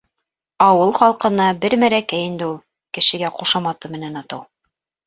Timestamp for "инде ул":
2.31-2.59